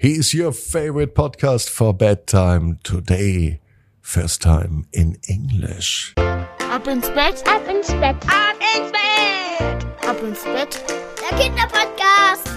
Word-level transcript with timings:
He's 0.00 0.32
your 0.32 0.52
favorite 0.52 1.14
podcast 1.14 1.68
for 1.68 1.92
bedtime 1.92 2.78
today. 2.82 3.60
First 4.00 4.40
time 4.40 4.86
in 4.94 5.18
English. 5.28 6.14
Ab 6.16 6.88
ins 6.88 7.06
Bett, 7.10 7.42
Ab 7.44 7.68
ins 7.68 7.88
Bett, 7.88 8.16
ab 8.26 8.56
ins 8.62 8.92
Bett, 8.92 9.84
ab 10.04 10.22
ins 10.22 10.42
Bett. 10.44 10.72
der 11.20 11.36
Kinderpodcast. 11.36 12.48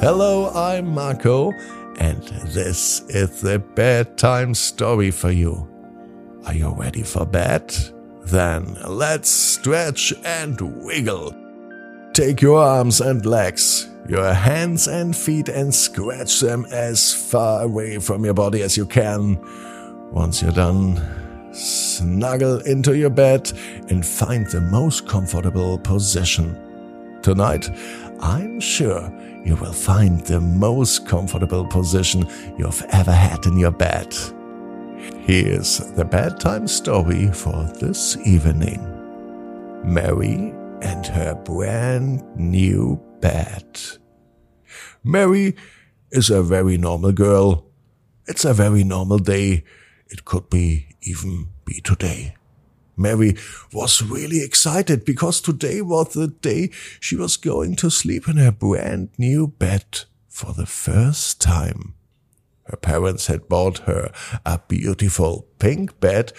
Hello, 0.00 0.52
I'm 0.54 0.94
Marco, 0.94 1.50
and 1.98 2.22
this 2.54 3.02
is 3.08 3.40
the 3.40 3.58
bedtime 3.58 4.54
story 4.54 5.10
for 5.10 5.32
you. 5.32 5.66
Are 6.46 6.54
you 6.54 6.72
ready 6.78 7.02
for 7.02 7.26
bed? 7.26 7.74
Then 8.26 8.76
let's 8.86 9.28
stretch 9.28 10.12
and 10.24 10.60
wiggle. 10.84 11.34
Take 12.12 12.40
your 12.40 12.62
arms 12.62 13.00
and 13.00 13.26
legs, 13.26 13.89
your 14.08 14.32
hands 14.32 14.88
and 14.88 15.16
feet, 15.16 15.48
and 15.48 15.74
scratch 15.74 16.40
them 16.40 16.66
as 16.70 17.12
far 17.14 17.62
away 17.62 17.98
from 17.98 18.24
your 18.24 18.34
body 18.34 18.62
as 18.62 18.76
you 18.76 18.86
can. 18.86 19.38
Once 20.12 20.42
you're 20.42 20.52
done, 20.52 21.00
snuggle 21.52 22.58
into 22.60 22.96
your 22.96 23.10
bed 23.10 23.52
and 23.88 24.04
find 24.04 24.46
the 24.46 24.60
most 24.60 25.06
comfortable 25.06 25.78
position. 25.78 26.58
Tonight, 27.22 27.68
I'm 28.20 28.60
sure 28.60 29.12
you 29.44 29.56
will 29.56 29.72
find 29.72 30.20
the 30.20 30.40
most 30.40 31.06
comfortable 31.06 31.66
position 31.66 32.26
you've 32.58 32.82
ever 32.90 33.12
had 33.12 33.46
in 33.46 33.58
your 33.58 33.70
bed. 33.70 34.14
Here's 35.20 35.78
the 35.92 36.04
bedtime 36.04 36.66
story 36.68 37.30
for 37.32 37.64
this 37.80 38.16
evening 38.26 38.86
Mary 39.84 40.52
and 40.82 41.06
her 41.06 41.34
brand 41.34 42.24
new 42.36 43.00
bed. 43.20 43.80
Mary 45.02 45.56
is 46.10 46.30
a 46.30 46.42
very 46.42 46.76
normal 46.76 47.12
girl. 47.12 47.66
It's 48.26 48.44
a 48.44 48.54
very 48.54 48.84
normal 48.84 49.18
day. 49.18 49.64
It 50.08 50.24
could 50.24 50.50
be 50.50 50.88
even 51.02 51.48
be 51.64 51.80
today. 51.80 52.34
Mary 52.96 53.34
was 53.72 54.02
really 54.02 54.42
excited 54.42 55.04
because 55.04 55.40
today 55.40 55.80
was 55.80 56.12
the 56.12 56.28
day 56.28 56.70
she 57.00 57.16
was 57.16 57.38
going 57.38 57.74
to 57.76 57.90
sleep 57.90 58.28
in 58.28 58.36
her 58.36 58.52
brand 58.52 59.08
new 59.16 59.46
bed 59.46 60.00
for 60.28 60.52
the 60.52 60.66
first 60.66 61.40
time. 61.40 61.94
Her 62.64 62.76
parents 62.76 63.26
had 63.26 63.48
bought 63.48 63.78
her 63.80 64.12
a 64.44 64.60
beautiful 64.68 65.46
pink 65.58 65.98
bed 65.98 66.32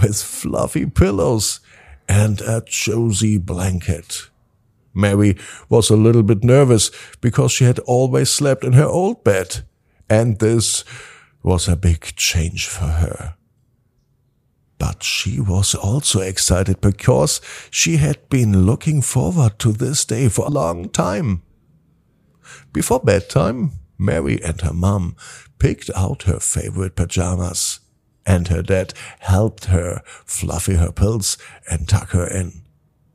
with 0.00 0.22
fluffy 0.22 0.86
pillows 0.86 1.60
and 2.08 2.40
a 2.40 2.62
cozy 2.62 3.36
blanket. 3.36 4.30
Mary 4.94 5.36
was 5.68 5.90
a 5.90 5.96
little 5.96 6.22
bit 6.22 6.42
nervous 6.42 6.90
because 7.20 7.52
she 7.52 7.64
had 7.64 7.78
always 7.80 8.30
slept 8.30 8.64
in 8.64 8.72
her 8.72 8.86
old 8.86 9.22
bed, 9.24 9.64
and 10.08 10.38
this 10.38 10.84
was 11.42 11.68
a 11.68 11.76
big 11.76 12.02
change 12.16 12.66
for 12.66 12.86
her. 12.86 13.34
But 14.78 15.02
she 15.02 15.40
was 15.40 15.74
also 15.74 16.20
excited 16.20 16.80
because 16.80 17.40
she 17.70 17.96
had 17.96 18.28
been 18.28 18.64
looking 18.64 19.02
forward 19.02 19.58
to 19.60 19.72
this 19.72 20.04
day 20.04 20.28
for 20.28 20.46
a 20.46 20.50
long 20.50 20.88
time. 20.88 21.42
Before 22.72 23.00
bedtime, 23.00 23.72
Mary 23.98 24.40
and 24.42 24.60
her 24.60 24.72
mom 24.72 25.16
picked 25.58 25.90
out 25.96 26.22
her 26.22 26.38
favorite 26.38 26.94
pajamas, 26.94 27.80
and 28.24 28.48
her 28.48 28.62
dad 28.62 28.94
helped 29.20 29.66
her 29.66 30.02
fluffy 30.24 30.74
her 30.74 30.92
pills 30.92 31.36
and 31.68 31.88
tuck 31.88 32.10
her 32.10 32.26
in. 32.26 32.62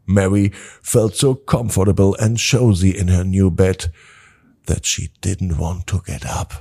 Mary 0.05 0.49
felt 0.81 1.15
so 1.15 1.35
comfortable 1.35 2.15
and 2.15 2.37
cozy 2.37 2.97
in 2.97 3.07
her 3.07 3.23
new 3.23 3.49
bed 3.49 3.91
that 4.65 4.85
she 4.85 5.09
didn't 5.21 5.57
want 5.57 5.87
to 5.87 6.01
get 6.05 6.25
up. 6.25 6.53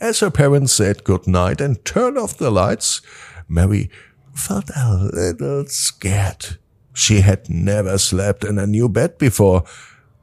As 0.00 0.20
her 0.20 0.30
parents 0.30 0.72
said 0.72 1.04
good 1.04 1.26
night 1.26 1.60
and 1.60 1.84
turned 1.84 2.16
off 2.16 2.36
the 2.36 2.50
lights, 2.50 3.02
Mary 3.48 3.90
felt 4.34 4.70
a 4.74 5.10
little 5.12 5.66
scared. 5.66 6.58
She 6.94 7.20
had 7.20 7.48
never 7.48 7.98
slept 7.98 8.44
in 8.44 8.58
a 8.58 8.66
new 8.66 8.88
bed 8.88 9.18
before, 9.18 9.64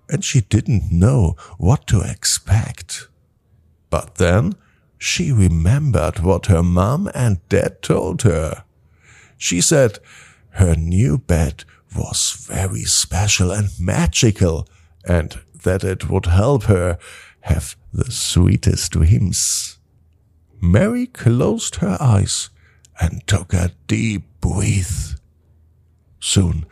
and 0.10 0.24
she 0.24 0.42
didn't 0.42 0.92
know 0.92 1.36
what 1.58 1.86
to 1.88 2.02
expect. 2.02 3.08
But 3.90 4.16
then 4.16 4.56
she 4.98 5.32
remembered 5.32 6.20
what 6.20 6.48
her 6.48 6.64
mom 6.64 7.10
and 7.14 7.48
dad 7.50 7.82
told 7.82 8.24
her. 8.24 8.64
She 9.40 9.62
said 9.62 10.00
her 10.52 10.76
new 10.76 11.18
bed 11.18 11.64
was 11.96 12.46
very 12.48 12.84
special 12.84 13.52
and 13.52 13.70
magical, 13.80 14.68
and 15.06 15.40
that 15.64 15.84
it 15.84 16.10
would 16.10 16.26
help 16.26 16.64
her 16.64 17.00
have 17.42 17.78
the 17.94 18.12
sweetest 18.12 18.92
dreams. 18.92 19.80
Mary 20.62 21.08
closed 21.08 21.76
her 21.76 21.98
eyes 22.02 22.50
and 23.00 23.26
took 23.26 23.54
a 23.54 23.72
deep 23.88 24.24
breath. 24.42 25.16
Soon, 26.20 26.66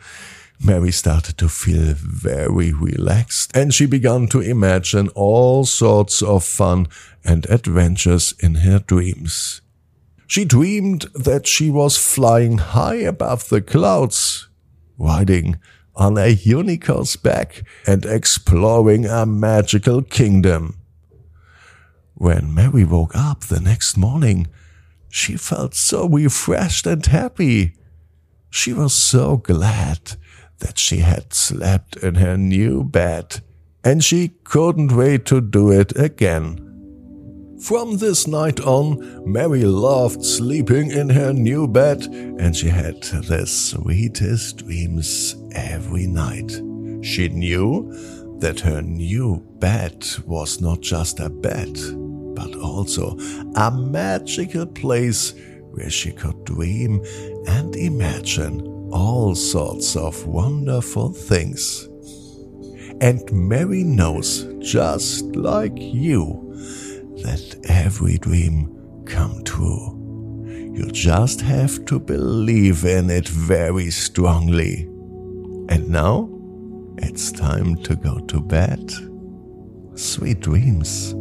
Mary 0.62 0.92
started 0.92 1.38
to 1.38 1.48
feel 1.48 1.94
very 1.96 2.70
relaxed 2.70 3.56
and 3.56 3.72
she 3.72 3.86
began 3.86 4.26
to 4.26 4.40
imagine 4.40 5.08
all 5.14 5.64
sorts 5.64 6.20
of 6.20 6.44
fun 6.44 6.86
and 7.24 7.46
adventures 7.48 8.34
in 8.40 8.56
her 8.56 8.78
dreams. 8.78 9.62
She 10.28 10.44
dreamed 10.44 11.06
that 11.14 11.46
she 11.46 11.70
was 11.70 11.96
flying 11.96 12.58
high 12.58 12.96
above 12.96 13.48
the 13.48 13.62
clouds, 13.62 14.46
riding 14.98 15.56
on 15.96 16.18
a 16.18 16.28
unicorn's 16.28 17.16
back 17.16 17.62
and 17.86 18.04
exploring 18.04 19.06
a 19.06 19.24
magical 19.24 20.02
kingdom. 20.02 20.76
When 22.14 22.54
Mary 22.54 22.84
woke 22.84 23.16
up 23.16 23.44
the 23.44 23.58
next 23.58 23.96
morning, 23.96 24.48
she 25.08 25.38
felt 25.38 25.74
so 25.74 26.06
refreshed 26.06 26.86
and 26.86 27.04
happy. 27.06 27.72
She 28.50 28.74
was 28.74 28.92
so 28.92 29.38
glad 29.38 30.16
that 30.58 30.78
she 30.78 30.98
had 30.98 31.32
slept 31.32 31.96
in 31.96 32.16
her 32.16 32.36
new 32.36 32.84
bed, 32.84 33.40
and 33.82 34.04
she 34.04 34.32
couldn't 34.44 34.94
wait 34.94 35.24
to 35.26 35.40
do 35.40 35.70
it 35.70 35.98
again. 35.98 36.67
From 37.60 37.96
this 37.96 38.28
night 38.28 38.60
on, 38.60 39.30
Mary 39.30 39.64
loved 39.64 40.24
sleeping 40.24 40.92
in 40.92 41.08
her 41.10 41.32
new 41.32 41.66
bed, 41.66 42.04
and 42.04 42.54
she 42.54 42.68
had 42.68 43.02
the 43.02 43.46
sweetest 43.46 44.58
dreams 44.58 45.34
every 45.52 46.06
night. 46.06 46.52
She 47.02 47.28
knew 47.28 47.92
that 48.38 48.60
her 48.60 48.80
new 48.80 49.42
bed 49.58 50.06
was 50.24 50.60
not 50.60 50.82
just 50.82 51.18
a 51.18 51.28
bed, 51.28 51.76
but 52.36 52.54
also 52.54 53.18
a 53.56 53.72
magical 53.72 54.66
place 54.66 55.34
where 55.72 55.90
she 55.90 56.12
could 56.12 56.44
dream 56.44 57.02
and 57.48 57.74
imagine 57.74 58.60
all 58.92 59.34
sorts 59.34 59.96
of 59.96 60.26
wonderful 60.26 61.12
things. 61.12 61.88
And 63.00 63.22
Mary 63.32 63.82
knows, 63.82 64.44
just 64.60 65.24
like 65.34 65.76
you, 65.76 66.47
that 67.22 67.56
every 67.68 68.18
dream 68.18 69.02
come 69.06 69.42
true. 69.44 69.94
You 70.74 70.90
just 70.92 71.40
have 71.40 71.84
to 71.86 71.98
believe 71.98 72.84
in 72.84 73.10
it 73.10 73.28
very 73.28 73.90
strongly. 73.90 74.84
And 75.68 75.88
now 75.88 76.30
it's 76.98 77.32
time 77.32 77.76
to 77.82 77.96
go 77.96 78.20
to 78.20 78.40
bed. 78.40 78.92
Sweet 79.94 80.40
dreams. 80.40 81.14